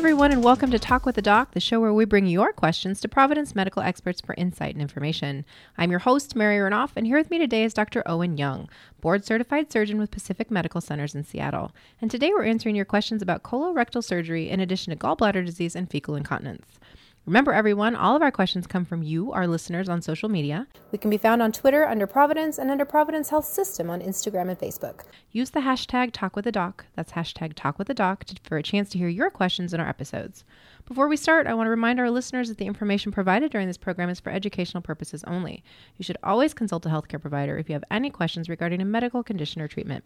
[0.00, 3.02] everyone, and welcome to Talk with the Doc, the show where we bring your questions
[3.02, 5.44] to Providence medical experts for insight and information.
[5.76, 8.02] I'm your host, Mary Renoff, and here with me today is Dr.
[8.06, 8.70] Owen Young,
[9.02, 11.72] board certified surgeon with Pacific Medical Centers in Seattle.
[12.00, 15.90] And today we're answering your questions about colorectal surgery in addition to gallbladder disease and
[15.90, 16.80] fecal incontinence.
[17.26, 20.66] Remember, everyone, all of our questions come from you, our listeners, on social media.
[20.90, 24.48] We can be found on Twitter under Providence and under Providence Health System on Instagram
[24.48, 25.02] and Facebook.
[25.30, 29.80] Use the hashtag TalkWithTheDoc, that's hashtag TalkWithTheDoc, for a chance to hear your questions in
[29.80, 30.44] our episodes.
[30.86, 33.76] Before we start, I want to remind our listeners that the information provided during this
[33.76, 35.62] program is for educational purposes only.
[35.98, 39.22] You should always consult a healthcare provider if you have any questions regarding a medical
[39.22, 40.04] condition or treatment.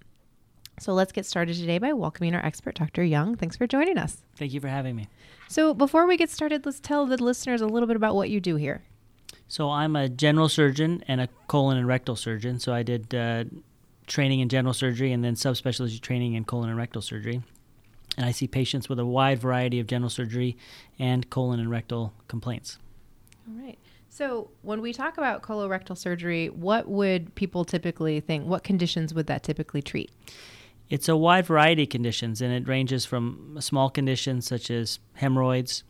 [0.80, 3.04] So let's get started today by welcoming our expert, Dr.
[3.04, 3.36] Young.
[3.36, 4.24] Thanks for joining us.
[4.36, 5.08] Thank you for having me.
[5.48, 8.40] So, before we get started, let's tell the listeners a little bit about what you
[8.40, 8.82] do here.
[9.46, 12.58] So, I'm a general surgeon and a colon and rectal surgeon.
[12.58, 13.44] So, I did uh,
[14.06, 17.42] training in general surgery and then subspecialty training in colon and rectal surgery.
[18.16, 20.56] And I see patients with a wide variety of general surgery
[20.98, 22.78] and colon and rectal complaints.
[23.48, 23.78] All right.
[24.08, 28.46] So, when we talk about colorectal surgery, what would people typically think?
[28.46, 30.12] What conditions would that typically treat?
[30.90, 35.82] It's a wide variety of conditions, and it ranges from small conditions such as hemorrhoids,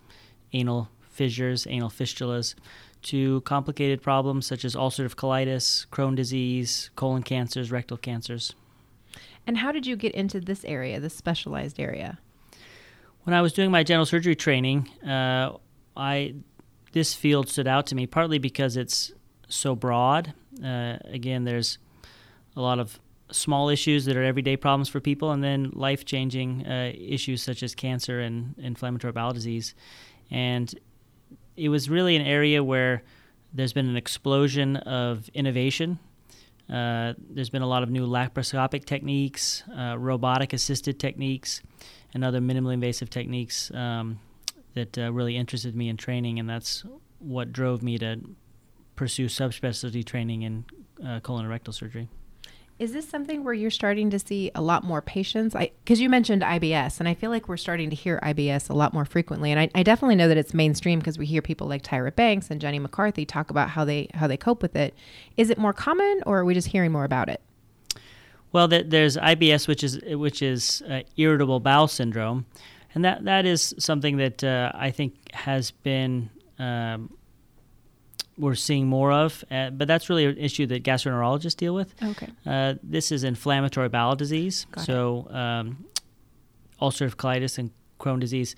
[0.53, 2.55] anal fissures, anal fistulas,
[3.03, 8.55] to complicated problems such as ulcerative colitis, Crohn disease, colon cancers, rectal cancers.
[9.47, 12.19] And how did you get into this area, this specialized area?
[13.25, 15.56] When I was doing my general surgery training, uh,
[15.97, 16.34] I
[16.92, 19.12] this field stood out to me partly because it's
[19.48, 20.33] so broad.
[20.62, 21.78] Uh, again, there's
[22.56, 26.67] a lot of small issues that are everyday problems for people, and then life changing
[26.67, 29.75] uh, issues such as cancer and inflammatory bowel disease.
[30.31, 30.72] And
[31.56, 33.03] it was really an area where
[33.53, 35.98] there's been an explosion of innovation.
[36.69, 41.62] Uh, there's been a lot of new laparoscopic techniques, uh, robotic assisted techniques,
[42.15, 44.19] and other minimally invasive techniques um,
[44.75, 46.84] that uh, really interested me in training, and that's
[47.19, 48.20] what drove me to
[48.97, 50.65] pursue subspecialty training in
[51.04, 52.09] uh, colon and rectal surgery.
[52.77, 55.55] Is this something where you're starting to see a lot more patients?
[55.55, 58.93] Because you mentioned IBS, and I feel like we're starting to hear IBS a lot
[58.93, 59.53] more frequently.
[59.53, 62.51] And I, I definitely know that it's mainstream because we hear people like Tyra Banks
[62.51, 64.93] and Jenny McCarthy talk about how they how they cope with it.
[65.37, 67.41] Is it more common, or are we just hearing more about it?
[68.51, 72.47] Well, there's IBS, which is which is uh, irritable bowel syndrome,
[72.93, 77.17] and that that is something that uh, I think has been um,
[78.37, 81.95] we're seeing more of, uh, but that's really an issue that gastroenterologists deal with.
[82.03, 82.28] Okay.
[82.47, 85.84] Uh, this is inflammatory bowel disease, Got so um,
[86.81, 88.56] ulcerative colitis and Crohn disease,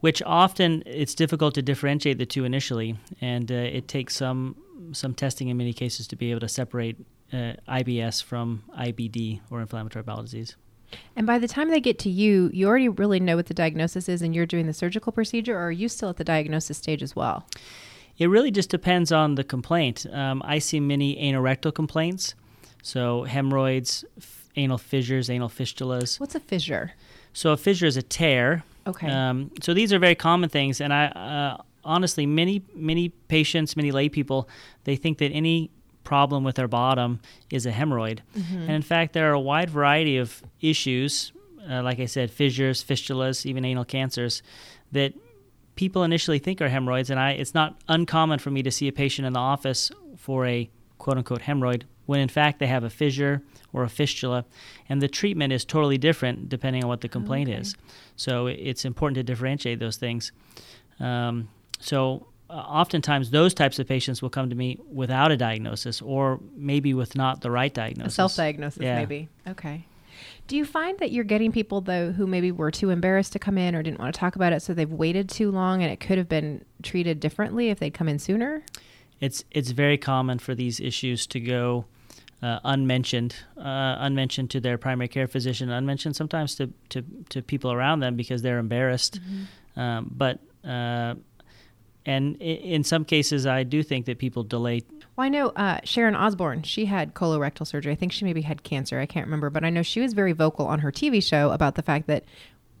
[0.00, 4.56] which often it's difficult to differentiate the two initially, and uh, it takes some
[4.92, 6.96] some testing in many cases to be able to separate
[7.32, 10.56] uh, IBS from IBD or inflammatory bowel disease.
[11.16, 14.08] And by the time they get to you, you already really know what the diagnosis
[14.08, 17.02] is, and you're doing the surgical procedure, or are you still at the diagnosis stage
[17.02, 17.46] as well?
[18.18, 20.06] It really just depends on the complaint.
[20.12, 22.34] Um, I see many anorectal complaints,
[22.82, 26.20] so hemorrhoids, f- anal fissures, anal fistulas.
[26.20, 26.92] What's a fissure?
[27.32, 28.64] So a fissure is a tear.
[28.86, 29.08] Okay.
[29.08, 33.90] Um, so these are very common things, and I uh, honestly, many many patients, many
[33.92, 34.48] lay people,
[34.84, 35.70] they think that any
[36.04, 38.56] problem with their bottom is a hemorrhoid, Mm-hmm.
[38.62, 41.32] and in fact, there are a wide variety of issues,
[41.70, 44.42] uh, like I said, fissures, fistulas, even anal cancers,
[44.90, 45.14] that
[45.76, 48.92] people initially think are hemorrhoids, and I it's not uncommon for me to see a
[48.92, 50.68] patient in the office for a
[50.98, 54.44] quote unquote hemorrhoid when in fact they have a fissure or a fistula,
[54.88, 57.58] and the treatment is totally different depending on what the complaint Okay.
[57.60, 57.74] is.
[58.16, 60.32] So it's important to differentiate those things.
[61.00, 61.48] Um,
[61.80, 66.38] so uh, oftentimes those types of patients will come to me without a diagnosis or
[66.56, 68.14] maybe with not the right diagnosis.
[68.14, 68.34] A diagnosis.
[68.36, 68.96] self-diagnosis, Yeah.
[68.96, 69.28] maybe.
[69.48, 69.86] Okay.
[70.48, 73.56] Do you find that you're getting people though who maybe were too embarrassed to come
[73.56, 76.00] in or didn't want to talk about it, so they've waited too long, and it
[76.00, 78.62] could have been treated differently if they'd come in sooner?
[79.22, 81.86] it's it's very common for these issues to go
[82.42, 87.70] uh, unmentioned, uh, unmentioned to their primary care physician, unmentioned sometimes to, to, to people
[87.72, 89.20] around them because they're embarrassed.
[89.76, 91.14] Um, but uh,
[92.04, 94.82] and in some cases, I do think that people delay.
[95.16, 96.62] Well, I know uh, Sharon Osbourne.
[96.62, 97.92] She had colorectal surgery.
[97.92, 98.98] I think she maybe had cancer.
[98.98, 101.74] I can't remember, but I know she was very vocal on her TV show about
[101.74, 102.24] the fact that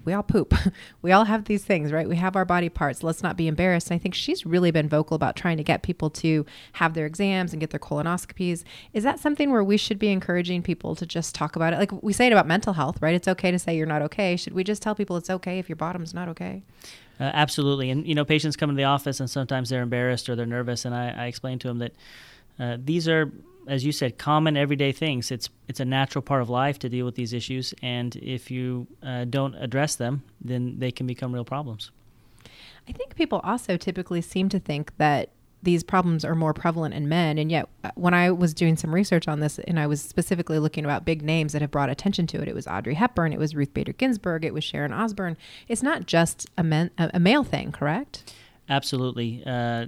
[0.04, 0.54] we all poop.
[1.02, 2.08] we all have these things, right?
[2.08, 3.02] We have our body parts.
[3.02, 3.90] Let's not be embarrassed.
[3.90, 6.44] And I think she's really been vocal about trying to get people to
[6.74, 8.64] have their exams and get their colonoscopies.
[8.92, 11.78] Is that something where we should be encouraging people to just talk about it?
[11.78, 13.14] Like we say it about mental health, right?
[13.14, 14.36] It's okay to say you're not okay.
[14.36, 16.62] Should we just tell people it's okay if your bottom's not okay?
[17.20, 20.34] Uh, absolutely, and you know, patients come into the office and sometimes they're embarrassed or
[20.34, 21.92] they're nervous, and I, I explain to them that
[22.58, 23.30] uh, these are,
[23.68, 25.30] as you said, common everyday things.
[25.30, 28.86] It's it's a natural part of life to deal with these issues, and if you
[29.02, 31.90] uh, don't address them, then they can become real problems.
[32.88, 35.30] I think people also typically seem to think that
[35.62, 37.38] these problems are more prevalent in men.
[37.38, 40.58] And yet, uh, when I was doing some research on this, and I was specifically
[40.58, 43.38] looking about big names that have brought attention to it, it was Audrey Hepburn, it
[43.38, 45.36] was Ruth Bader Ginsburg, it was Sharon Osbourne.
[45.68, 48.34] It's not just a, men, a male thing, correct?
[48.68, 49.42] Absolutely.
[49.46, 49.86] Uh,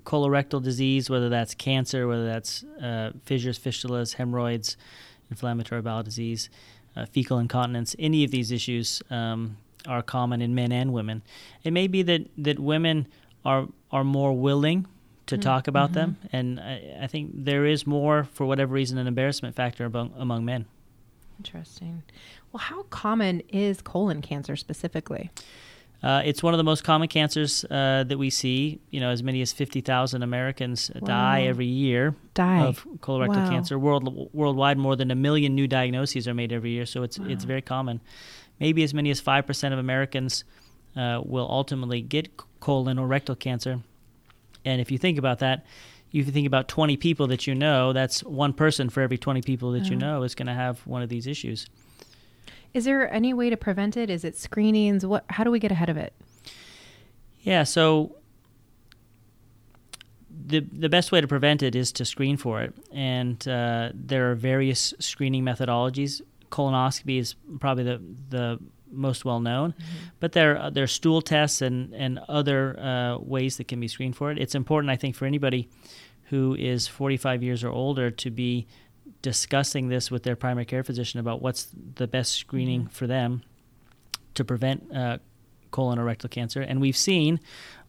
[0.00, 4.76] colorectal disease, whether that's cancer, whether that's uh, fissures, fistulas, hemorrhoids,
[5.30, 6.50] inflammatory bowel disease,
[6.96, 9.56] uh, fecal incontinence, any of these issues um,
[9.86, 11.22] are common in men and women.
[11.62, 13.06] It may be that, that women
[13.44, 14.86] are are more willing
[15.26, 15.42] to mm-hmm.
[15.42, 15.94] talk about mm-hmm.
[15.94, 20.12] them, and I, I, think there is more, for whatever reason, an embarrassment factor among
[20.16, 20.66] among men.
[21.38, 22.02] Interesting.
[22.52, 25.30] Well, how common is colon cancer specifically?
[26.02, 28.80] Uh, it's one of the most common cancers uh, that we see.
[28.90, 31.06] You know, as many as fifty thousand Americans wow.
[31.06, 32.66] die every year die.
[32.66, 33.50] of colorectal wow.
[33.50, 33.78] cancer.
[33.78, 37.26] World, worldwide, more than a million new diagnoses are made every year, so it's wow.
[37.28, 38.00] it's very common.
[38.58, 40.44] Maybe as many as five percent of Americans
[40.96, 42.28] uh, will ultimately get
[42.60, 43.80] colon or rectal cancer.
[44.64, 45.64] And if you think about that,
[46.12, 49.42] if you think about 20 people that you know, that's one person for every 20
[49.42, 51.66] people that you know is going to have one of these issues.
[52.74, 54.08] Is there any way to prevent it?
[54.10, 55.04] Is it screenings?
[55.04, 55.24] What?
[55.28, 56.14] How do we get ahead of it?
[57.40, 58.16] Yeah, so
[60.46, 64.30] the the best way to prevent it is to screen for it, and uh, there
[64.30, 66.22] are various screening methodologies.
[66.50, 68.58] Colonoscopy is probably the the
[68.90, 70.06] most well known, mm-hmm.
[70.20, 73.88] but there are, there are stool tests and and other uh, ways that can be
[73.88, 74.38] screened for it.
[74.38, 75.68] It's important, I think, for anybody
[76.24, 78.66] who is 45 years or older to be
[79.22, 82.90] discussing this with their primary care physician about what's the best screening mm-hmm.
[82.90, 83.42] for them
[84.34, 85.18] to prevent uh,
[85.70, 86.60] colon or rectal cancer.
[86.60, 87.40] And we've seen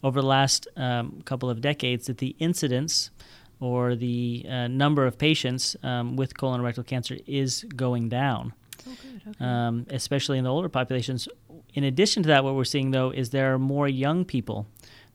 [0.04, 3.12] over the last um, couple of decades that the incidence
[3.60, 8.54] or the uh, number of patients um, with colon or rectal cancer is going down.
[8.86, 8.92] Oh,
[9.30, 9.46] okay.
[9.46, 11.30] um, especially in the older populations.
[11.74, 14.68] In addition to that, what we're seeing though is there are more young people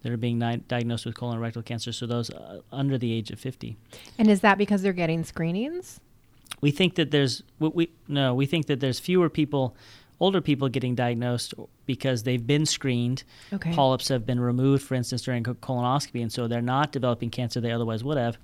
[0.02, 3.12] that are being ni- diagnosed with colon or rectal cancer, so those uh, under the
[3.12, 3.76] age of 50.
[4.16, 6.00] And is that because they're getting screenings?
[6.60, 9.76] We think that there's we, we no, we think that there's fewer people
[10.20, 11.54] older people getting diagnosed
[11.86, 13.22] because they've been screened.
[13.52, 13.72] Okay.
[13.72, 17.70] Polyps have been removed, for instance, during colonoscopy, and so they're not developing cancer they
[17.70, 18.36] otherwise would have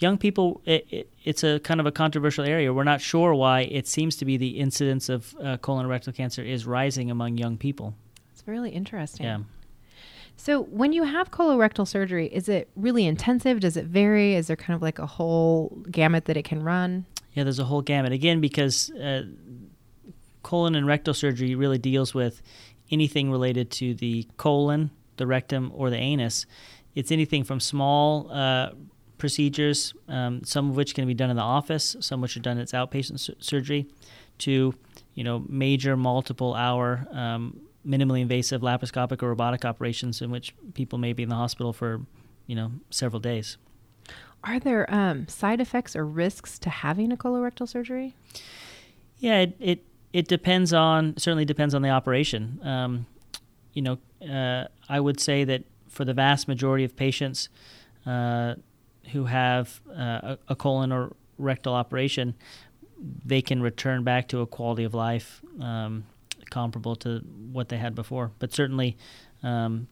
[0.00, 2.72] young people, it, it, it's a kind of a controversial area.
[2.72, 6.42] We're not sure why it seems to be the incidence of uh, colon rectal cancer
[6.42, 7.94] is rising among young people.
[8.32, 9.26] It's really interesting.
[9.26, 9.40] Yeah.
[10.36, 13.60] So, when you have colorectal surgery, is it really intensive?
[13.60, 14.34] Does it vary?
[14.34, 17.04] Is there kind of like a whole gamut that it can run?
[17.32, 18.12] Yeah, there's a whole gamut.
[18.12, 19.24] Again, because uh,
[20.42, 22.42] colon and rectal surgery really deals with
[22.90, 26.46] anything related to the colon, the rectum, or the anus.
[26.94, 28.70] It's anything from small uh,
[29.18, 32.58] procedures, um, some of which can be done in the office, some which are done
[32.58, 33.86] as outpatient su- surgery,
[34.38, 34.74] to
[35.14, 40.98] you know major multiple hour um, minimally invasive laparoscopic or robotic operations in which people
[40.98, 42.00] may be in the hospital for
[42.46, 43.56] you know several days.
[44.42, 48.14] Are there um, side effects or risks to having a colorectal surgery?
[49.18, 52.60] Yeah, it, it it depends on certainly depends on the operation.
[52.64, 53.06] Um,
[53.72, 53.98] you know,
[54.28, 57.48] uh, I would say that for the vast majority of patients,
[58.06, 58.54] uh,
[59.12, 62.34] who have uh, a, colon or rectal operation,
[63.24, 66.04] they can return back to a quality of life um,
[66.50, 67.18] comparable to
[67.52, 68.30] what they had before.
[68.38, 68.96] But certainly,
[69.42, 69.88] um,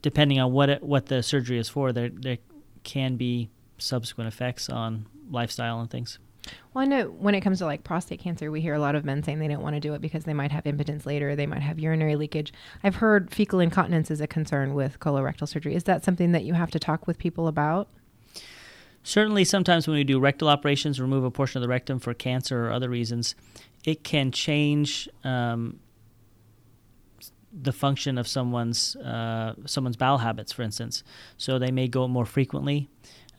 [0.00, 2.38] depending on what it, what the surgery is for, there there
[2.82, 3.50] can be
[3.82, 6.18] subsequent effects on lifestyle and things.
[6.74, 9.04] Well, I know when it comes to like prostate cancer, we hear a lot of
[9.04, 11.46] men saying they don't want to do it because they might have impotence later, they
[11.46, 12.52] might have urinary leakage.
[12.82, 15.74] I've heard fecal incontinence is a concern with colorectal surgery.
[15.74, 17.88] Is that something that you have to talk with people about?
[19.04, 22.66] Certainly, sometimes when we do rectal operations, remove a portion of the rectum for cancer
[22.66, 23.34] or other reasons,
[23.84, 25.80] it can change um,
[27.52, 31.02] the function of someone's uh, someone's bowel habits, for instance.
[31.36, 32.88] So they may go more frequently.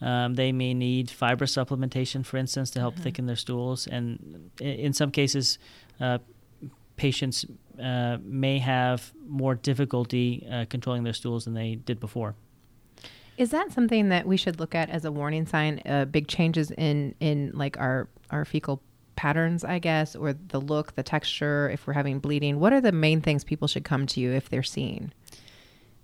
[0.04, 3.04] Um, they may need fiber supplementation, for instance, to help mm-hmm.
[3.04, 3.86] thicken their stools.
[3.86, 5.58] And in some cases,
[5.98, 6.18] uh,
[6.96, 7.46] patients
[7.82, 12.34] uh, may have more difficulty uh, controlling their stools than they did before.
[13.38, 15.80] Is that something that we should look at as a warning sign?
[15.86, 18.82] Uh, big changes in in like our our fecal
[19.16, 21.70] patterns, I guess, or the look, the texture.
[21.70, 24.50] If we're having bleeding, what are the main things people should come to you if
[24.50, 25.12] they're seeing?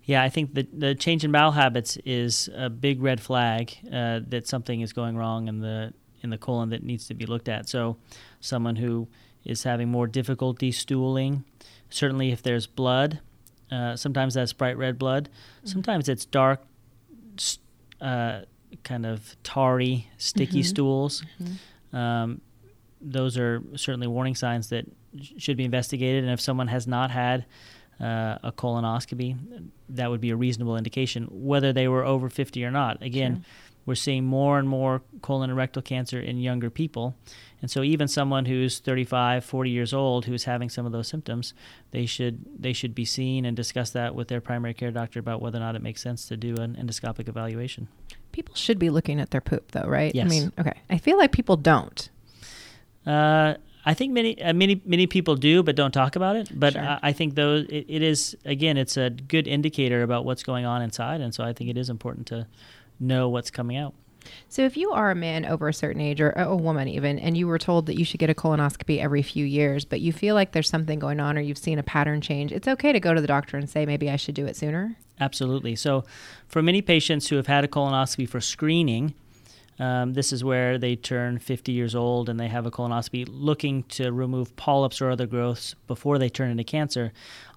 [0.05, 4.21] Yeah, I think the the change in bowel habits is a big red flag uh,
[4.29, 5.93] that something is going wrong in the
[6.23, 7.69] in the colon that needs to be looked at.
[7.69, 7.97] So,
[8.41, 9.09] someone who
[9.45, 11.45] is having more difficulty stooling,
[11.89, 13.21] certainly if there's blood,
[13.71, 15.29] uh, sometimes that's bright red blood.
[15.29, 15.67] Mm-hmm.
[15.69, 16.63] Sometimes it's dark
[18.01, 18.41] uh,
[18.83, 20.69] kind of tarry, sticky mm-hmm.
[20.69, 21.25] stools.
[21.43, 21.97] Mm-hmm.
[21.97, 22.41] Um,
[23.01, 24.87] those are certainly warning signs that
[25.21, 26.25] sh- should be investigated.
[26.25, 27.47] And if someone has not had
[28.01, 29.37] uh, a colonoscopy,
[29.91, 33.03] that would be a reasonable indication, whether they were over 50 or not.
[33.03, 33.45] Again, sure.
[33.87, 37.15] we're seeing more and more colon and rectal cancer in younger people.
[37.63, 41.53] And so even someone who's 35, 40 years old who's having some of those symptoms,
[41.91, 45.43] they should they should be seen and discuss that with their primary care doctor about
[45.43, 47.89] whether or not it makes sense to do an endoscopic evaluation.
[48.33, 50.15] People should be looking at their poop though, right?
[50.15, 50.27] Yes.
[50.27, 50.81] I mean, okay.
[50.89, 52.09] I feel like people don't.
[53.05, 56.51] Uh, I think many uh, many many people do, but don't talk about it.
[56.53, 56.83] But sure.
[56.83, 60.67] I, I, think though it, it is again, it's a good indicator about what's going
[60.67, 62.47] on inside, and so I think it is important to
[62.99, 63.95] know what's coming out.
[64.49, 67.37] So, if you are a man over a certain age, or a woman even, and
[67.37, 70.35] you were told that you should get a colonoscopy every few years, but you feel
[70.35, 73.15] like there's something going on, or you've seen a pattern change, it's okay to go
[73.15, 74.97] to the doctor and say maybe I should do it sooner.
[75.19, 75.77] Absolutely.
[75.77, 76.05] So,
[76.49, 79.15] for many patients who have had a colonoscopy for screening,
[79.81, 83.83] um, this is where they turn 50 years old and they have a colonoscopy looking
[83.85, 87.13] to remove polyps or other growths before they turn into cancer.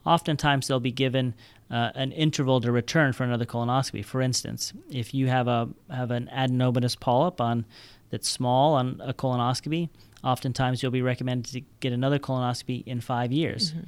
[0.05, 1.33] Oftentimes, they'll be given
[1.69, 4.05] uh, an interval to return for another colonoscopy.
[4.05, 7.65] For instance, if you have a have an adenomatous polyp on
[8.09, 9.89] that's small on a colonoscopy,
[10.23, 13.73] oftentimes you'll be recommended to get another colonoscopy in five years.
[13.73, 13.81] Mm-hmm.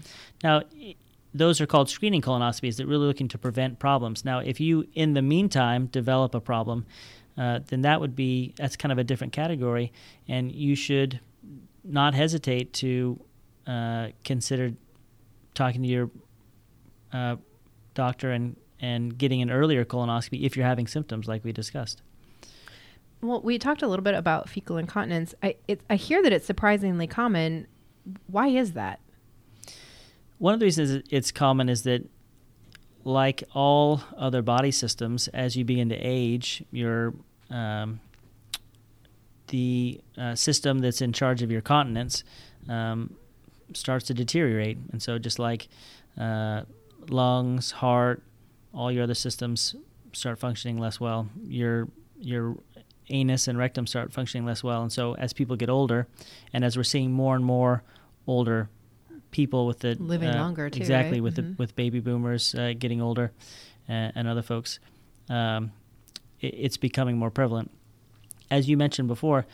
[0.43, 0.61] Now,
[1.33, 4.25] those are called screening colonoscopies that really looking to prevent problems.
[4.25, 6.85] Now, if you in the meantime develop a problem,
[7.37, 9.91] uh, then that would be that's kind of a different category,
[10.27, 11.19] and you should
[11.83, 13.19] not hesitate to
[13.67, 14.73] uh, consider
[15.53, 16.09] talking to your
[17.13, 17.35] uh,
[17.93, 22.01] doctor and and getting an earlier colonoscopy if you're having symptoms like we discussed.
[23.21, 25.33] Well, we talked a little bit about fecal incontinence.
[25.41, 27.67] I it, I hear that it's surprisingly common.
[28.27, 28.99] Why is that?
[30.37, 32.03] One of the reasons it's common is that
[33.05, 37.13] like all other body systems, as you begin to age, your
[37.49, 38.01] um,
[39.47, 42.23] the uh, system that's in charge of your continence
[42.67, 43.15] um,
[43.73, 45.67] starts to deteriorate, and so just like
[46.19, 46.63] uh,
[47.07, 48.23] lungs, heart,
[48.73, 49.75] all your other systems
[50.11, 51.29] start functioning less well.
[51.43, 51.87] Your
[52.19, 52.57] your
[53.09, 56.07] anus and rectum start functioning less well, and so as people get older,
[56.51, 57.83] and as we're seeing more and more
[58.25, 58.67] older
[59.31, 61.23] people with the living uh, longer too, exactly right?
[61.23, 61.51] with mm-hmm.
[61.51, 63.31] the with baby boomers uh, getting older
[63.87, 64.79] and, and other folks
[65.29, 65.71] um,
[66.39, 67.71] it, it's becoming more prevalent
[68.49, 69.45] as you mentioned before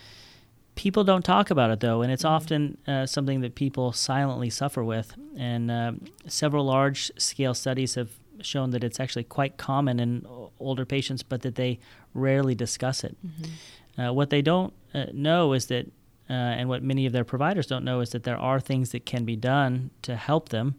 [0.76, 2.34] people don't talk about it though and it's mm-hmm.
[2.34, 5.92] often uh, something that people silently suffer with and uh,
[6.28, 8.12] several large scale studies have
[8.42, 10.26] shown that it's actually quite common in
[10.60, 11.80] older patients but that they
[12.14, 13.52] rarely discuss it mm-hmm.
[13.98, 15.86] Uh, what they don't uh, know is that
[16.32, 19.06] uh, and what many of their providers don't know is that there are things that
[19.06, 20.76] can be done to help them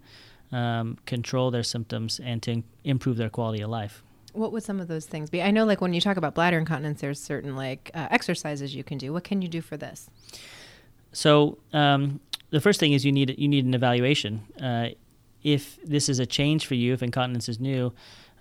[0.51, 4.03] um, control their symptoms and to improve their quality of life.
[4.33, 5.43] What would some of those things be?
[5.43, 8.83] I know, like when you talk about bladder incontinence, there's certain like uh, exercises you
[8.83, 9.13] can do.
[9.13, 10.09] What can you do for this?
[11.13, 14.41] So um, the first thing is you need you need an evaluation.
[14.59, 14.89] Uh,
[15.43, 17.93] if this is a change for you, if incontinence is new,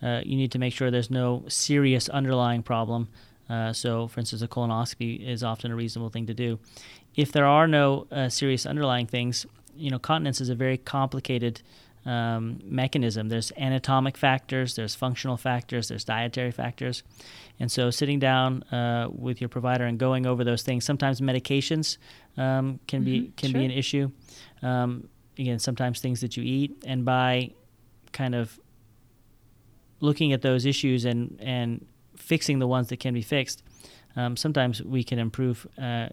[0.02, 3.10] uh, you need to make sure there's no serious underlying problem.
[3.50, 6.58] Uh, so, for instance, a colonoscopy is often a reasonable thing to do
[7.16, 11.62] if there are no uh, serious underlying things, you know, continence is a very complicated
[12.06, 13.30] um, mechanism.
[13.30, 17.04] There's anatomic factors, there's functional factors, there's dietary factors,
[17.60, 20.84] and so sitting down uh, with your provider and going over those things.
[20.86, 21.98] Sometimes medications
[22.38, 23.60] um, can mm-hmm, be can sure.
[23.60, 24.12] be an issue.
[24.62, 27.52] Um, again, sometimes things that you eat, and by
[28.14, 28.60] kind of
[30.00, 33.64] looking at those issues and and fixing the ones that can be fixed,
[34.16, 36.08] um, sometimes we can improve uh,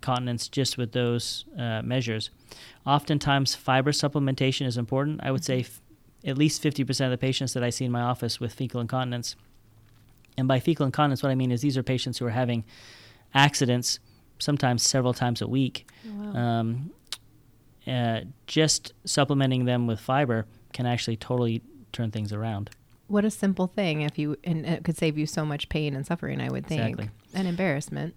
[0.00, 2.30] continence just with those uh, measures.
[2.86, 5.20] Oftentimes, fiber supplementation is important.
[5.22, 5.80] I would say f-
[6.24, 9.36] at least 50% of the patients that I see in my office with fecal incontinence.
[10.36, 12.64] And by fecal incontinence, what I mean is these are patients who are having
[13.34, 13.98] accidents
[14.38, 15.88] sometimes several times a week.
[16.06, 16.40] Oh, wow.
[16.40, 16.90] Um,
[17.86, 21.62] uh, just supplementing them with fiber can actually totally
[21.92, 22.70] turn things around.
[23.06, 26.06] What a simple thing if you and it could save you so much pain and
[26.06, 27.10] suffering, I would think, exactly.
[27.32, 28.14] and embarrassment.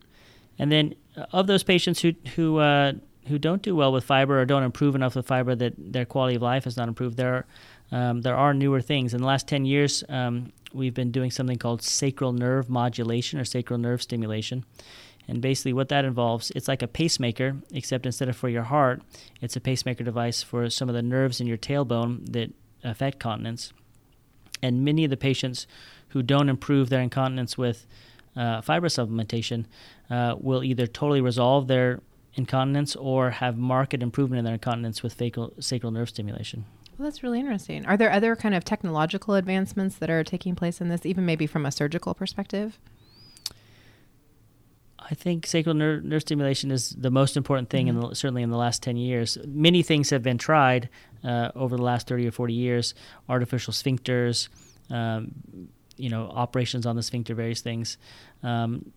[0.61, 2.93] And then uh, of those patients who who uh,
[3.27, 6.35] who don't do well with fiber or don't improve enough with fiber that their quality
[6.35, 7.45] of life has not improved, there
[7.91, 9.13] are, um, there are newer things.
[9.13, 13.45] In the last 10 years, um, we've been doing something called sacral nerve modulation or
[13.45, 14.63] sacral nerve stimulation.
[15.27, 19.01] And basically, what that involves, it's like a pacemaker, except instead of for your heart,
[19.39, 22.53] it's a pacemaker device for some of the nerves in your tailbone that
[22.83, 23.71] affect continence.
[24.63, 25.67] And many of the patients
[26.09, 27.87] who don't improve their incontinence with
[28.35, 29.65] uh, fiber supplementation
[30.09, 32.01] uh, will either totally resolve their
[32.35, 36.65] incontinence or have marked improvement in their incontinence with sacral, sacral nerve stimulation.
[36.97, 37.85] Well, that's really interesting.
[37.85, 41.47] Are there other kind of technological advancements that are taking place in this, even maybe
[41.47, 42.79] from a surgical perspective?
[44.99, 48.01] I I think sacral nerve, nerve stimulation is the most important thing, mm-hmm.
[48.01, 49.37] in the, certainly in the last 10 years.
[49.45, 50.89] Many things have been tried
[51.21, 52.93] uh, over the last 30 or 40 years
[53.27, 54.47] artificial sphincters,
[54.89, 55.33] um,
[55.97, 57.97] you know, operations on the sphincter, various things.
[58.43, 58.91] Um,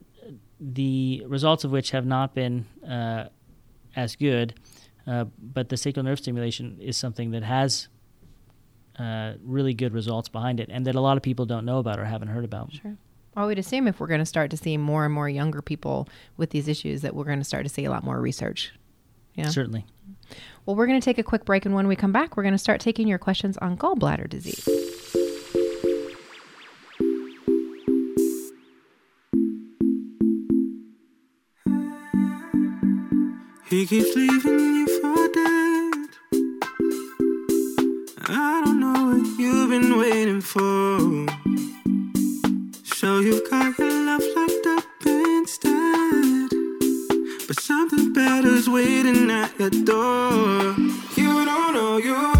[0.60, 3.28] the results of which have not been uh,
[3.96, 4.54] as good,
[5.06, 7.88] uh, but the sacral nerve stimulation is something that has
[8.98, 11.98] uh, really good results behind it, and that a lot of people don't know about
[11.98, 12.72] or haven't heard about.
[12.72, 12.96] Sure.
[13.36, 16.08] I would assume if we're going to start to see more and more younger people
[16.36, 18.72] with these issues, that we're going to start to see a lot more research.
[19.34, 19.48] Yeah.
[19.48, 19.84] Certainly.
[20.64, 22.54] Well, we're going to take a quick break, and when we come back, we're going
[22.54, 24.68] to start taking your questions on gallbladder disease.
[33.74, 35.94] He keeps leaving you for dead.
[38.28, 41.26] I don't know what you've been waiting for.
[42.84, 46.50] So you've got your love locked up instead.
[47.48, 50.76] But something better's waiting at your door.
[51.16, 52.33] You don't know your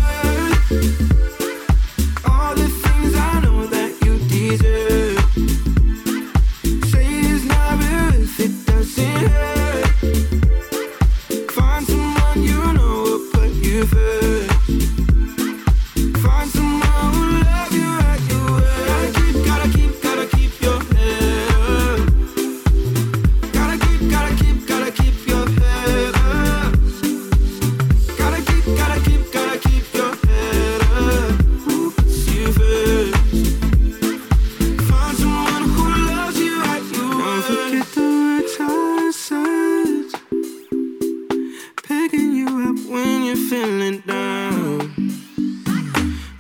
[43.34, 44.92] you're feeling down.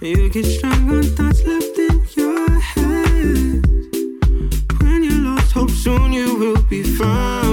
[0.00, 3.66] You get strung on thoughts left in your head.
[4.80, 7.43] When you lost hope, soon you will be found.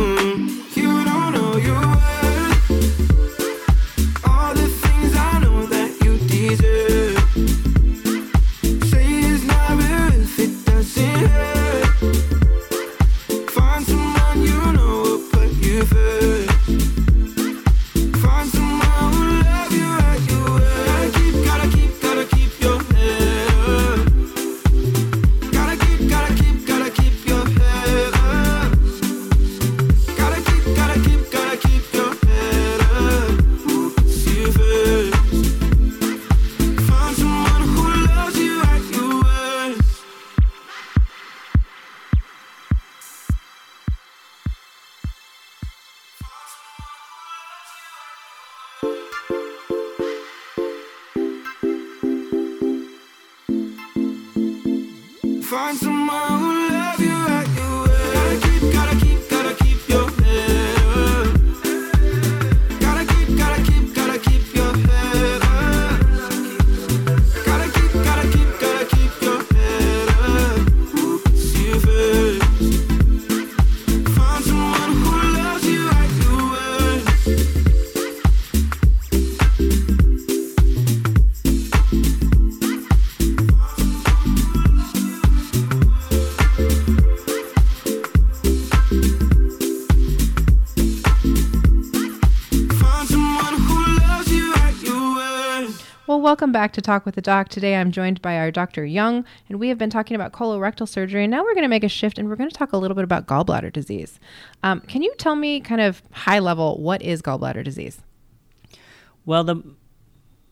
[55.51, 56.30] Welcome
[96.71, 97.49] back to Talk with the Doc.
[97.49, 98.85] Today I'm joined by our Dr.
[98.85, 101.25] Young, and we have been talking about colorectal surgery.
[101.25, 102.95] And now we're going to make a shift and we're going to talk a little
[102.95, 104.21] bit about gallbladder disease.
[104.63, 107.99] Um, can you tell me, kind of high level, what is gallbladder disease?
[109.25, 109.61] Well, the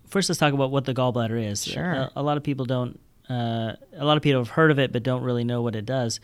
[0.10, 1.64] first let's talk about what the gallbladder is.
[1.64, 1.90] Sure.
[1.90, 3.00] A, a lot of people don't.
[3.30, 5.86] Uh, a lot of people have heard of it, but don't really know what it
[5.86, 6.20] does.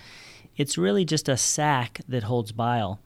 [0.58, 3.00] It's really just a sac that holds bile.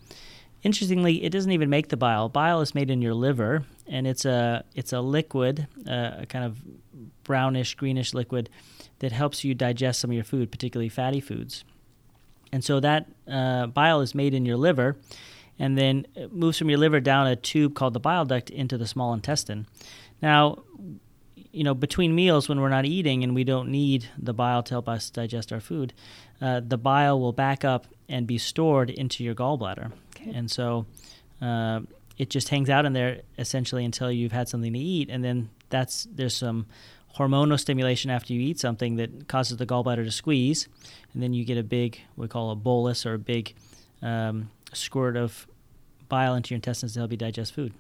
[0.62, 2.28] Interestingly, it doesn't even make the bile.
[2.28, 6.44] Bile is made in your liver, and it's a it's a liquid, uh, a kind
[6.44, 6.60] of
[7.24, 8.50] brownish greenish liquid
[9.00, 11.64] that helps you digest some of your food, particularly fatty foods.
[12.52, 14.98] And so that uh, bile is made in your liver,
[15.58, 18.78] and then it moves from your liver down a tube called the bile duct into
[18.78, 19.66] the small intestine.
[20.22, 20.64] Now,
[21.52, 24.74] you know, between meals when we're not eating and we don't need the bile to
[24.74, 25.94] help us digest our food,
[26.42, 29.92] uh, the bile will back up and be stored into your gallbladder.
[30.26, 30.86] And so
[31.42, 31.82] uh,
[32.18, 35.50] it just hangs out in there essentially until you've had something to eat, and then
[35.70, 36.66] that's there's some
[37.18, 40.68] hormonal stimulation after you eat something that causes the gallbladder to squeeze,
[41.14, 43.54] and then you get a big we call a bolus or a big
[44.02, 45.48] um, squirt of
[46.08, 47.74] bile into your intestines to help you digest food.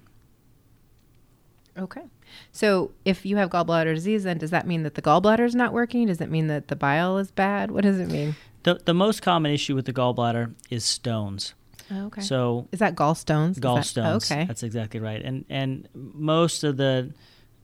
[1.77, 2.03] Okay.
[2.51, 5.73] So if you have gallbladder disease, then does that mean that the gallbladder is not
[5.73, 6.07] working?
[6.07, 7.71] Does it mean that the bile is bad?
[7.71, 8.35] What does it mean?
[8.63, 11.53] The, the most common issue with the gallbladder is stones.
[11.91, 12.21] Oh, okay.
[12.21, 13.51] So is that gallstones?
[13.51, 14.31] Is that- gallstones.
[14.31, 14.45] okay.
[14.45, 15.21] That's exactly right.
[15.21, 17.13] And and most of the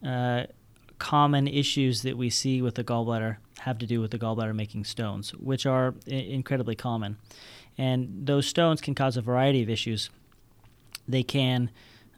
[0.05, 0.43] uh,
[0.99, 4.83] common issues that we see with the gallbladder have to do with the gallbladder making
[4.85, 7.17] stones, which are I- incredibly common.
[7.77, 10.09] And those stones can cause a variety of issues.
[11.07, 11.69] They can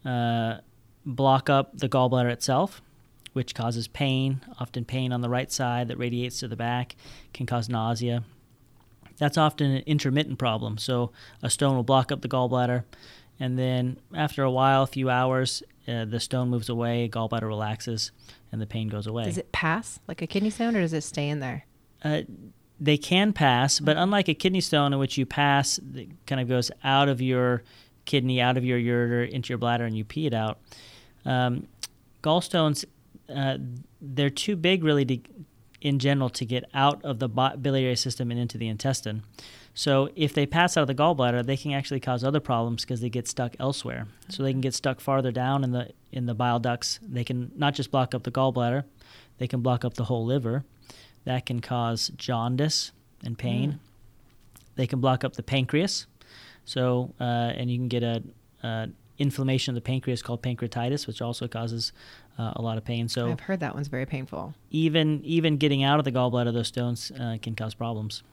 [0.06, 0.60] uh,
[1.06, 2.82] block up the gallbladder itself,
[3.34, 6.96] which causes pain, often pain on the right side that radiates to the back,
[7.34, 8.24] can cause nausea.
[9.18, 10.78] That's often an intermittent problem.
[10.78, 12.84] So a stone will block up the gallbladder,
[13.40, 18.12] and then after a while, a few hours, uh, the stone moves away, gallbladder relaxes,
[18.52, 19.26] and the pain goes away.
[19.26, 21.66] Does it pass like a kidney stone, or does it stay in there?
[22.04, 22.22] Uh,
[22.80, 26.48] they can pass, but unlike a kidney stone in which you pass, it kind of
[26.48, 27.64] goes out of your
[28.06, 30.60] kidney, out of your ureter, into your bladder, and you pee it out.
[31.26, 31.68] Um,
[32.24, 32.86] gallstones,
[33.34, 33.58] uh,
[34.00, 35.20] they're too big really to,
[35.82, 39.24] in general to get out of the biliary system and into the intestine.
[39.74, 43.00] So if they pass out of the gallbladder, they can actually cause other problems because
[43.02, 44.08] they get stuck elsewhere.
[44.28, 47.00] So they can get stuck farther down in the in the bile ducts.
[47.08, 48.86] They can not just block up the gallbladder,
[49.38, 50.66] they can block up the whole liver.
[51.26, 52.92] That can cause jaundice
[53.24, 53.80] and pain.
[54.78, 56.08] They can block up the pancreas.
[56.66, 57.24] So uh,
[57.56, 58.24] and you can get a,
[58.64, 58.88] a
[59.20, 61.92] inflammation of the pancreas called pancreatitis, which also causes
[62.38, 63.08] uh, a lot of pain.
[63.08, 64.54] So I've heard that one's very painful.
[64.72, 68.24] even even getting out of the gallbladder, those stones uh, can cause problems.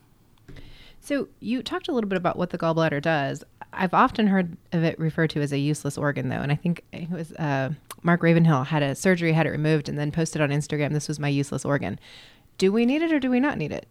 [1.00, 3.44] So you talked a little bit about what the gallbladder does.
[3.72, 6.82] I've often heard of it referred to as a useless organ, though, and I think
[6.92, 7.70] it was uh,
[8.02, 11.18] Mark Ravenhill had a surgery, had it removed, and then posted on Instagram, "This was
[11.18, 11.98] my useless organ."
[12.56, 13.86] Do we need it or do we not need it?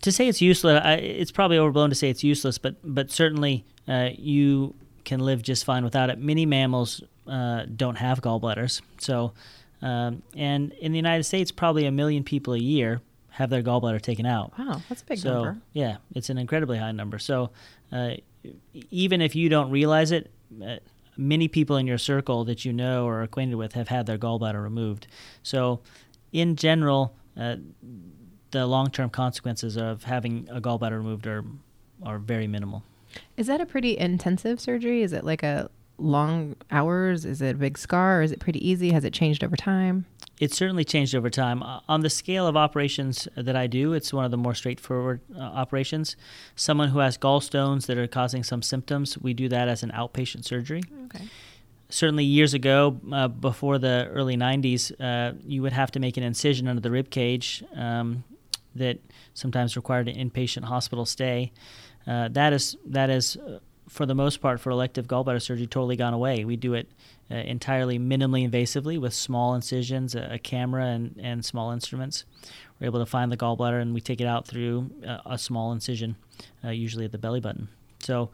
[0.00, 3.64] to say it's useless, I, it's probably overblown to say it's useless, but but certainly
[3.88, 6.18] uh, you can live just fine without it.
[6.18, 9.32] Many mammals uh, don't have gallbladders, so
[9.80, 14.00] um, and in the United States, probably a million people a year have their gallbladder
[14.00, 14.52] taken out.
[14.58, 15.60] Wow, that's a big so number.
[15.72, 17.18] yeah, it's an incredibly high number.
[17.18, 17.50] So
[17.90, 18.14] uh,
[18.90, 20.30] even if you don't realize it.
[20.62, 20.76] Uh,
[21.14, 24.16] Many people in your circle that you know or are acquainted with have had their
[24.16, 25.06] gallbladder removed.
[25.42, 25.80] So,
[26.32, 27.56] in general, uh,
[28.50, 31.44] the long-term consequences of having a gallbladder removed are
[32.02, 32.82] are very minimal.
[33.36, 35.02] Is that a pretty intensive surgery?
[35.02, 37.24] Is it like a long hours?
[37.24, 38.22] Is it a big scar?
[38.22, 38.90] Is it pretty easy?
[38.92, 40.06] Has it changed over time?
[40.40, 41.62] It's certainly changed over time.
[41.62, 45.20] Uh, On the scale of operations that I do, it's one of the more straightforward
[45.36, 46.16] uh, operations.
[46.56, 50.44] Someone who has gallstones that are causing some symptoms, we do that as an outpatient
[50.44, 50.82] surgery.
[51.04, 51.26] Okay.
[51.90, 56.22] certainly years ago, uh, before the early 90s, uh, you would have to make an
[56.24, 58.24] incision under the rib cage um,
[58.74, 58.98] that
[59.34, 61.52] sometimes required an inpatient hospital stay.
[62.06, 65.96] Uh, that is that is uh, for the most part for elective gallbladder surgery totally
[65.96, 66.44] gone away.
[66.44, 66.88] We do it
[67.30, 72.24] uh, entirely minimally invasively with small incisions, a, a camera, and, and small instruments.
[72.80, 75.72] We're able to find the gallbladder and we take it out through uh, a small
[75.72, 76.16] incision,
[76.64, 77.68] uh, usually at the belly button.
[78.00, 78.30] So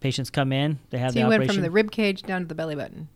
[0.00, 1.20] patients come in, they have the operation.
[1.20, 1.38] So the you operation.
[1.38, 3.08] went from the rib cage down to the belly button.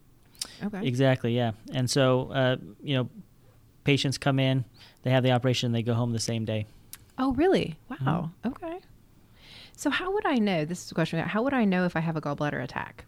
[0.63, 0.87] Okay.
[0.87, 1.53] Exactly, yeah.
[1.73, 3.09] And so, uh, you know,
[3.85, 4.65] patients come in,
[5.03, 6.67] they have the operation, they go home the same day.
[7.19, 7.79] Oh, really?
[7.89, 8.31] Wow.
[8.45, 8.49] Mm-hmm.
[8.49, 8.79] Okay.
[9.77, 10.65] So how would I know?
[10.65, 11.19] This is a question.
[11.21, 13.05] How would I know if I have a gallbladder attack?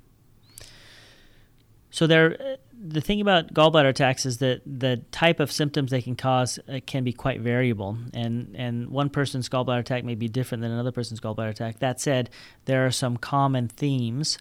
[1.90, 6.02] So there, uh, the thing about gallbladder attacks is that the type of symptoms they
[6.02, 10.28] can cause uh, can be quite variable, and and one person's gallbladder attack may be
[10.28, 11.78] different than another person's gallbladder attack.
[11.78, 12.28] That said,
[12.66, 14.38] there are some common themes.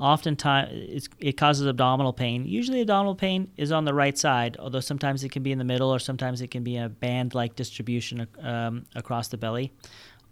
[0.00, 2.46] Oftentimes, it causes abdominal pain.
[2.46, 5.64] Usually, abdominal pain is on the right side, although sometimes it can be in the
[5.64, 9.72] middle, or sometimes it can be a band-like distribution um, across the belly.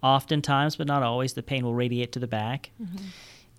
[0.03, 2.69] Oftentimes, but not always, the pain will radiate to the back.
[2.81, 3.05] Mm-hmm.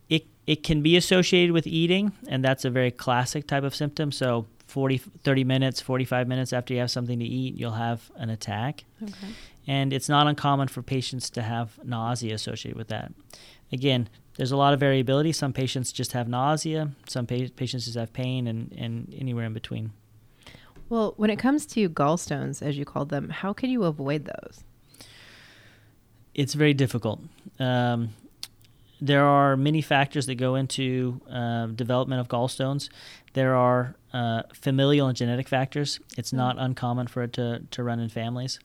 [0.09, 4.13] It, it can be associated with eating, and that's a very classic type of symptom.
[4.13, 8.29] So, 40, 30 minutes, 45 minutes after you have something to eat, you'll have an
[8.31, 8.85] attack.
[9.03, 9.29] Okay.
[9.67, 13.13] And it's not uncommon for patients to have nausea associated with that.
[13.73, 15.33] Again, there's a lot of variability.
[15.33, 19.53] Some patients just have nausea, some pa- patients just have pain, and, and anywhere in
[19.53, 19.93] between.
[20.89, 24.65] Well, when it comes to gallstones, as you called them, how can you avoid those?
[26.39, 27.21] It's very difficult.
[27.59, 28.11] Um,
[29.01, 32.89] there are many factors that go into uh, development of gallstones.
[33.33, 36.01] There are uh, familial and genetic factors.
[36.17, 38.61] It's not uncommon for it to, to run in families.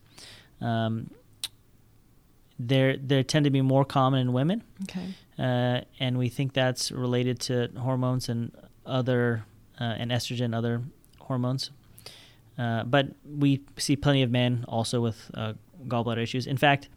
[0.62, 1.10] Um,
[2.60, 5.08] there, there tend to be more common in women, Okay.
[5.40, 8.52] uh, and we think that's related to hormones and
[8.86, 9.46] other
[9.82, 10.82] uh, and estrogen, other
[11.20, 11.72] hormones.
[12.58, 15.54] Uh, but we see plenty of men also with uh,
[15.88, 16.46] gallbladder issues.
[16.46, 16.88] In fact,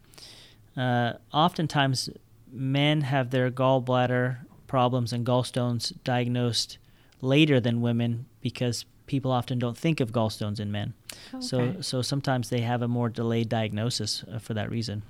[0.77, 2.09] uh, oftentimes
[2.51, 4.37] men have their gallbladder
[4.67, 6.77] problems and gallstones diagnosed
[7.21, 10.93] later than women because people often don't think of gallstones in men.
[11.39, 11.81] So, Okay.
[11.81, 15.03] so sometimes they have a more delayed diagnosis uh, for that reason.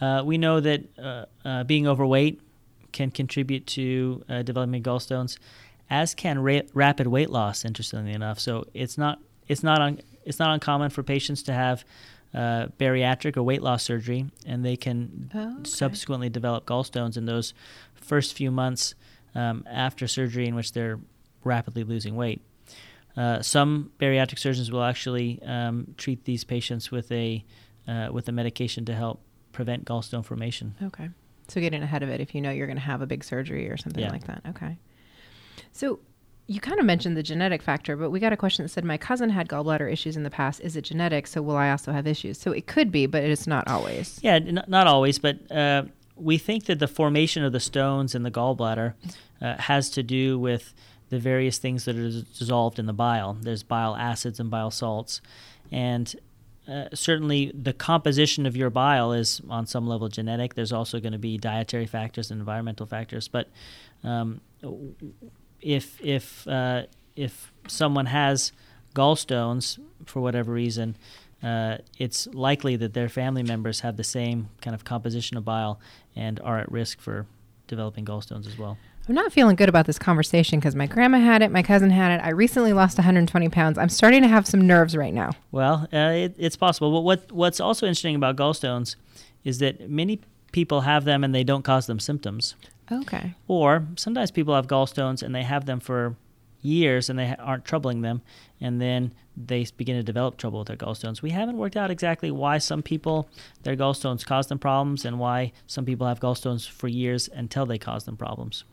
[0.00, 2.40] Uh, we know that uh, uh, being overweight
[2.92, 5.38] can contribute to uh, developing gallstones,
[5.90, 7.64] as can ra- rapid weight loss.
[7.64, 11.84] Interestingly enough, so it's not it's not un- it's not uncommon for patients to have
[12.34, 15.70] uh, bariatric or weight loss surgery, and they can Oh, okay.
[15.70, 17.54] subsequently develop gallstones in those
[17.94, 18.94] first few months
[19.34, 20.98] um, after surgery, in which they're
[21.44, 22.40] rapidly losing weight.
[23.16, 27.44] Uh, some bariatric surgeons will actually um, treat these patients with a
[27.88, 29.20] uh, with a medication to help
[29.52, 30.74] prevent gallstone formation.
[30.82, 31.08] Okay.
[31.48, 33.68] So getting ahead of it if you know you're going to have a big surgery
[33.70, 34.10] or something Yeah.
[34.12, 34.42] like that.
[34.50, 34.76] Okay.
[35.72, 36.00] So
[36.48, 38.96] you kind of mentioned the genetic factor, but we got a question that said my
[38.96, 40.62] cousin had gallbladder issues in the past.
[40.62, 41.26] Is it genetic?
[41.26, 42.40] So will I also have issues?
[42.40, 44.18] So it could be, but it's not always.
[44.22, 45.84] Yeah, n- not always, but uh,
[46.16, 48.94] we think that the formation of the stones in the gallbladder
[49.42, 50.72] uh, has to do with
[51.10, 53.36] the various things that are dissolved in the bile.
[53.38, 55.20] There's bile acids and bile salts,
[55.70, 56.14] and
[56.66, 60.54] uh, certainly the composition of your bile is on some level genetic.
[60.54, 63.48] There's also going to be dietary factors and environmental factors, but
[64.02, 64.40] um,
[65.60, 66.84] if if uh,
[67.16, 68.52] if someone has
[68.94, 70.96] gallstones for whatever reason,
[71.42, 75.80] uh, it's likely that their family members have the same kind of composition of bile
[76.16, 77.26] and are at risk for
[77.66, 78.78] developing gallstones as well.
[79.08, 82.18] I'm not feeling good about this conversation because my grandma had it, my cousin had
[82.18, 82.22] it.
[82.22, 83.78] I recently lost 120 pounds.
[83.78, 85.30] I'm starting to have some nerves right now.
[85.50, 86.92] Well, uh, it, it's possible.
[86.92, 88.96] But what what's also interesting about gallstones
[89.44, 90.20] is that many
[90.52, 92.54] people have them and they don't cause them symptoms.
[92.90, 93.34] Okay.
[93.46, 96.16] Or sometimes people have gallstones and they have them for
[96.62, 98.22] years and they aren't troubling them,
[98.60, 101.22] and then they begin to develop trouble with their gallstones.
[101.22, 103.28] We haven't worked out exactly why some people
[103.62, 107.78] their gallstones cause them problems and why some people have gallstones for years until they
[107.78, 108.64] cause them problems.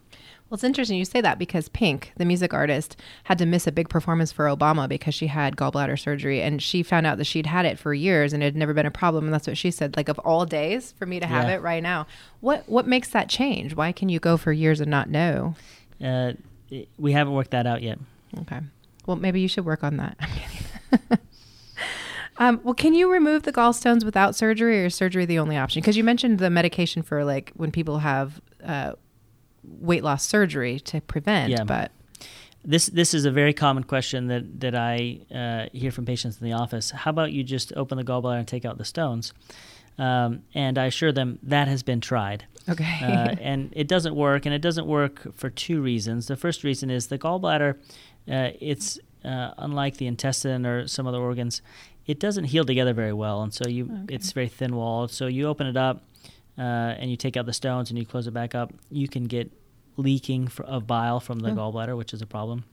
[0.55, 3.73] Well, it's interesting you say that because Pink, the music artist, had to miss a
[3.73, 7.45] big performance for Obama because she had gallbladder surgery and she found out that she'd
[7.45, 9.25] had it for years and it had never been a problem.
[9.25, 9.97] And that's what she said.
[9.97, 11.55] Like of all days for me to have Yeah.
[11.55, 12.07] it right now.
[12.39, 13.75] What what makes that change?
[13.75, 15.55] Why can you go for years and not know?
[16.01, 16.31] Uh,
[16.97, 17.99] we haven't worked that out yet.
[18.43, 18.61] Okay.
[19.05, 20.17] Well, maybe you should work on that.
[22.37, 25.79] Um, well, can you remove the gallstones without surgery, or is surgery the only option?
[25.81, 28.91] Because you mentioned the medication for like when people have uh,
[29.80, 31.63] weight loss surgery to prevent, Yeah.
[31.63, 31.91] but
[32.63, 36.45] This this is a very common question that that I uh, hear from patients in
[36.49, 36.89] the office.
[36.91, 39.34] How about you just open the gallbladder and take out the stones?
[39.97, 42.45] Um, and I assure them that has been tried.
[42.67, 42.99] okay.
[43.04, 46.25] uh, and it doesn't work, and it doesn't work for two reasons.
[46.28, 47.75] The first reason is the gallbladder.
[48.30, 51.62] Uh, it's uh, unlike the intestine or some other organs.
[52.08, 54.15] It doesn't heal together very well, and so you Okay.
[54.15, 55.12] it's very thin walled.
[55.12, 56.01] So you open it up,
[56.57, 58.71] uh, and you take out the stones, and you close it back up.
[58.89, 59.51] You can get
[59.97, 61.55] leaking fr- of bile from the Oh.
[61.55, 62.63] gallbladder, which is a problem.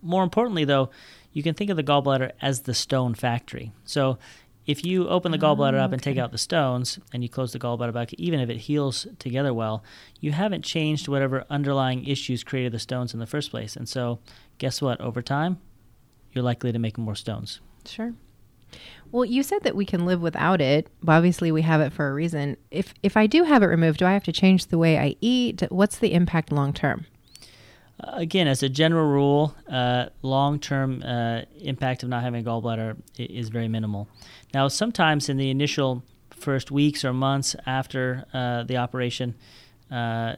[0.00, 0.90] More importantly, though,
[1.32, 3.72] you can think of the gallbladder as the stone factory.
[3.84, 4.18] So
[4.66, 7.52] if you open the gallbladder Oh, up and take out the stones and you close
[7.52, 9.82] the gallbladder back, even if it heals together well,
[10.20, 13.76] you haven't changed whatever underlying issues created the stones in the first place.
[13.76, 14.18] And so,
[14.58, 15.00] guess what?
[15.00, 15.58] Over time,
[16.32, 17.60] you're likely to make more stones.
[17.86, 18.14] Sure.
[19.10, 20.88] Well, you said that we can live without it.
[21.02, 22.56] But obviously, we have it for a reason.
[22.70, 25.16] If if I do have it removed, do I have to change the way I
[25.20, 25.62] eat?
[25.70, 27.06] What's the impact long term?
[28.02, 33.48] Uh, again, as a general rule, uh, long-term uh, impact of not having gallbladder is
[33.48, 34.08] very minimal.
[34.52, 39.34] Now, sometimes in the initial first weeks or months after uh, the operation,
[39.90, 40.36] uh,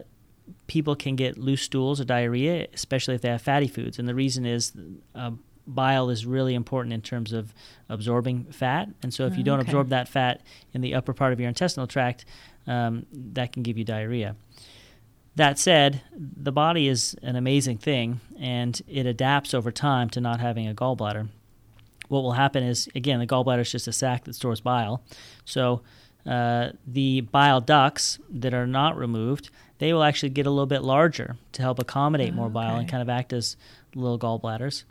[0.66, 3.99] people can get loose stools or diarrhea, especially if they have fatty foods.
[3.99, 4.73] And the reason is
[5.14, 5.31] uh,
[5.66, 7.55] bile is really important in terms of
[7.88, 8.88] absorbing fat.
[9.03, 9.68] And so, if you don't Okay.
[9.70, 10.40] absorb that fat
[10.72, 12.24] in the upper part of your intestinal tract,
[12.66, 14.37] um, that can give you diarrhea.
[15.37, 20.38] That said, the body is an amazing thing and it adapts over time to not
[20.40, 21.29] having a gallbladder.
[22.09, 25.03] What will happen is, again, the gallbladder is just a sac that stores bile.
[25.44, 25.81] So
[26.24, 30.83] uh, the bile ducts that are not removed, they will actually get a little bit
[30.83, 33.57] larger to help accommodate more bile and kind of act as
[33.94, 34.85] little gallbladders.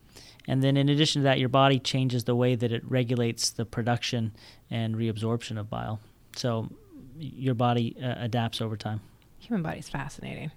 [0.47, 3.65] And then, in addition to that, your body changes the way that it regulates the
[3.65, 4.34] production
[4.69, 5.99] and reabsorption of bile.
[6.36, 6.69] So
[7.17, 9.01] your body uh, adapts over time.
[9.39, 10.51] Human body's fascinating.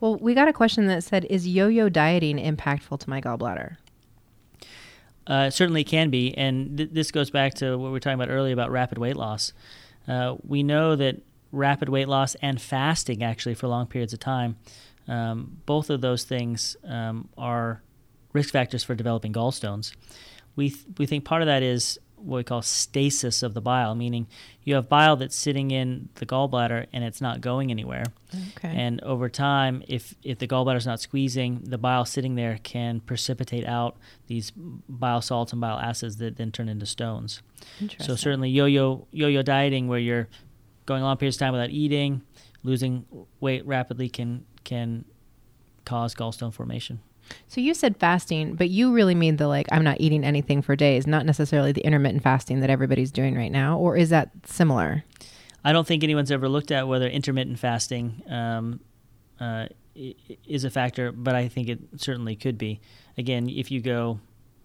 [0.00, 3.76] Well, we got a question that said, "Is yo-yo dieting impactful to my gallbladder?"
[5.26, 8.30] Uh, certainly can be, and th- this goes back to what we were talking about
[8.30, 9.52] earlier about rapid weight loss.
[10.06, 14.56] Uh, we know that rapid weight loss and fasting, actually, for long periods of time,
[15.08, 17.82] um, both of those things um, are
[18.36, 19.92] risk factors for developing gallstones.
[20.54, 23.94] We th- we think part of that is what we call stasis of the bile,
[23.94, 24.26] meaning
[24.62, 28.04] you have bile that's sitting in the gallbladder and it's not going anywhere.
[28.56, 28.68] Okay.
[28.68, 33.00] And over time, if if the gallbladder is not squeezing, the bile sitting there can
[33.00, 33.96] precipitate out
[34.26, 34.52] these
[34.88, 37.42] bile salts and bile acids that then turn into stones.
[38.00, 40.28] So certainly yo-yo yo-yo dieting, where you're
[40.86, 42.22] going long periods of time without eating,
[42.62, 43.04] losing
[43.40, 45.04] weight rapidly, can can
[45.84, 47.00] cause gallstone formation.
[47.48, 50.76] So you said fasting, but you really mean the like I'm not eating anything for
[50.76, 55.04] days, not necessarily the intermittent fasting that everybody's doing right now, or is that similar?
[55.64, 58.80] I don't think anyone's ever looked at whether intermittent fasting um,
[59.40, 59.66] uh,
[60.46, 62.80] is a factor, but I think it certainly could be.
[63.18, 64.20] Again, if you go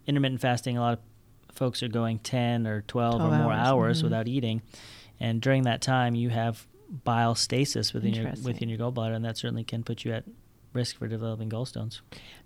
[0.06, 3.68] intermittent fasting, a lot of folks are going 10 or 12, 12 or more hours,
[3.68, 4.04] hours mhm.
[4.04, 4.62] without eating,
[5.20, 6.68] and during that time you have
[7.04, 10.26] bile stasis within your within your gallbladder, and that certainly can put you at
[10.74, 12.02] risk for developing gallstones.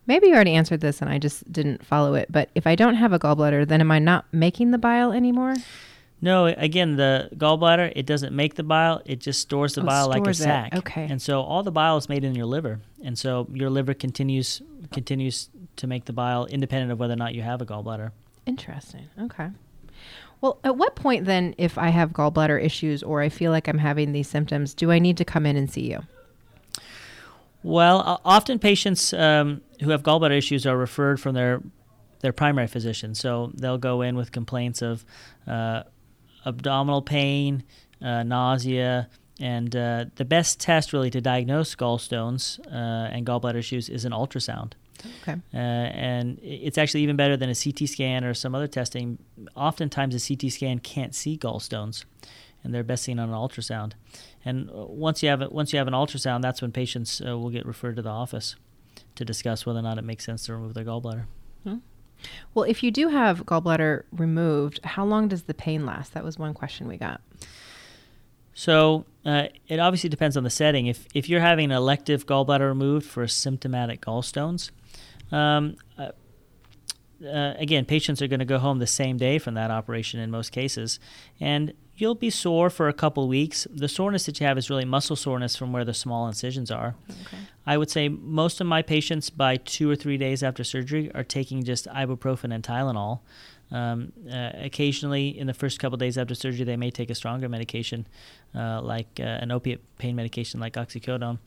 [0.07, 2.95] Maybe you already answered this and I just didn't follow it, but if I don't
[2.95, 5.55] have a gallbladder, then am I not making the bile anymore?
[6.21, 10.07] No, again, the gallbladder it doesn't make the bile; it just stores the Oh, bile
[10.07, 10.77] like a stores it.
[10.77, 11.07] Okay.
[11.09, 14.61] And so all the bile is made in your liver, and so your liver continues
[14.91, 18.11] continues to make the bile independent of whether or not you have a gallbladder.
[18.45, 19.09] Interesting.
[19.21, 19.49] Okay.
[20.41, 23.77] Well, at what point then, if I have gallbladder issues or I feel like I'm
[23.77, 26.01] having these symptoms, do I need to come in and see you?
[27.65, 31.63] Well, often patients um, who have gallbladder issues are referred from their
[32.19, 33.15] their primary physician.
[33.15, 35.03] So they'll go in with complaints of
[35.47, 35.83] uh,
[36.45, 37.63] abdominal pain,
[38.03, 43.89] uh, nausea, and uh, the best test really to diagnose gallstones uh, and gallbladder issues
[43.89, 44.73] is an ultrasound.
[45.23, 45.39] Okay.
[45.51, 49.17] Uh, and it's actually even better than a CT scan or some other testing.
[49.55, 52.05] Oftentimes, a CT scan can't see gallstones,
[52.63, 53.93] and they're best seen on an ultrasound.
[54.45, 57.37] And uh, once you have it, once you have an ultrasound, that's when patients uh,
[57.37, 58.55] will get referred to the office
[59.15, 61.25] to discuss whether or not it makes sense to remove their gallbladder.
[62.53, 66.13] Well, if you do have gallbladder removed, how long does the pain last?
[66.13, 67.21] That was one question we got.
[68.53, 70.87] So uh, it obviously depends on the setting.
[70.87, 74.71] If if you're having an elective gallbladder removed for symptomatic gallstones,
[75.31, 76.11] um, uh,
[77.23, 80.31] uh, again, patients are going to go home the same day from that operation in
[80.31, 80.99] most cases,
[81.39, 83.67] and you'll be sore for a couple weeks.
[83.73, 86.95] The soreness that you have is really muscle soreness from where the small incisions are.
[87.09, 87.37] Okay.
[87.65, 91.23] I would say most of my patients by two or three days after surgery are
[91.23, 93.19] taking just ibuprofen and Tylenol.
[93.71, 97.49] Um, uh, occasionally, in the first couple days after surgery, they may take a stronger
[97.49, 98.05] medication,
[98.53, 101.39] uh, like uh, an opiate pain medication like oxycodone.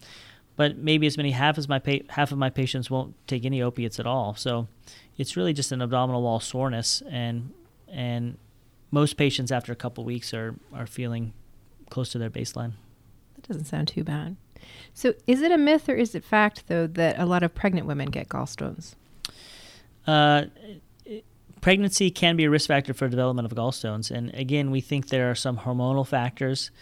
[0.58, 3.62] But maybe as many half as my pa- half of my patients won't take any
[3.62, 4.34] opiates at all.
[4.34, 4.66] So
[5.16, 7.52] it's really just an abdominal wall soreness, and
[7.86, 8.36] and
[8.90, 11.32] most patients after a couple weeks are are feeling
[11.90, 12.72] close to their baseline.
[13.36, 14.36] That doesn't sound too bad.
[14.92, 17.86] So, is it a myth or is it fact, though, that a lot of pregnant
[17.86, 18.96] women get gallstones?
[20.08, 20.46] Uh,
[21.60, 25.30] pregnancy can be a risk factor for development of gallstones, and again, we think there
[25.30, 26.72] are some hormonal factors.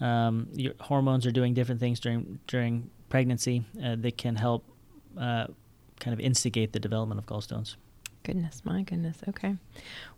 [0.00, 4.62] Um, your hormones are doing different things during during pregnancy uh, that can help
[5.16, 5.46] uh,
[6.02, 7.76] kind of instigate the development of gallstones.
[8.26, 9.18] Goodness, my goodness.
[9.28, 9.54] Okay.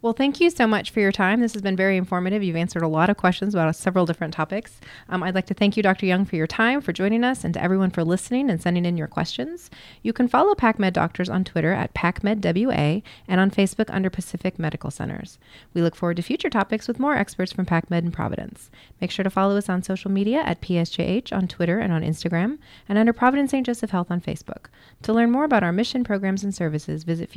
[0.00, 1.40] Well, thank you so much for your time.
[1.40, 2.42] This has been very informative.
[2.42, 4.80] You've answered a lot of questions about several different topics.
[5.10, 6.06] Um, I'd like to thank you, Dr.
[6.06, 8.96] Young, for your time, for joining us, and to everyone for listening and sending in
[8.96, 9.68] your questions.
[10.02, 14.90] You can follow PacMed Doctors on Twitter at PacMedWA and on Facebook under Pacific Medical
[14.90, 15.38] Centers.
[15.74, 18.70] We look forward to future topics with more experts from PacMed and Providence.
[19.02, 22.56] Make sure to follow us on social media at PSJH on Twitter and on Instagram,
[22.88, 23.66] and under Providence St.
[23.66, 24.68] Joseph Health on Facebook.
[25.02, 27.30] To learn more about our mission, programs, and services, visit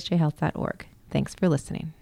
[0.00, 0.86] future.psjhealth.org.
[1.10, 1.92] Thanks for listening.